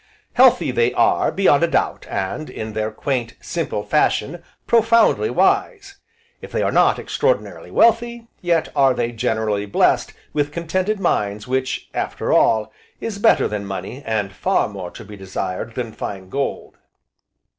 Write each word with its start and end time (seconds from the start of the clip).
Healthy 0.33 0.71
they 0.71 0.91
are, 0.95 1.31
beyond 1.31 1.61
a 1.61 1.67
doubt, 1.67 2.07
and, 2.09 2.49
in 2.49 2.73
their 2.73 2.89
quaint, 2.89 3.35
simple 3.39 3.83
fashion, 3.83 4.41
profoundly 4.65 5.29
wise. 5.29 5.97
If 6.41 6.51
they 6.51 6.63
are 6.63 6.71
not 6.71 6.97
extraordinarily 6.97 7.69
wealthy, 7.69 8.25
yet 8.41 8.69
are 8.75 8.95
they 8.95 9.11
generally 9.11 9.67
blessed 9.67 10.13
with 10.33 10.51
contented 10.51 10.99
minds 10.99 11.47
which, 11.47 11.87
after 11.93 12.33
all, 12.33 12.73
is 12.99 13.19
better 13.19 13.47
than 13.47 13.63
money, 13.63 14.01
and 14.03 14.33
far 14.33 14.67
more 14.67 14.89
to 14.89 15.05
be 15.05 15.15
desired 15.15 15.75
than 15.75 15.91
fine 15.93 16.29
gold. 16.29 16.77